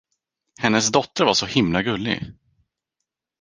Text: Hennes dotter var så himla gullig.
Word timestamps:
Hennes 0.61 0.91
dotter 0.91 1.25
var 1.25 1.33
så 1.33 1.45
himla 1.45 1.83
gullig. 1.83 2.31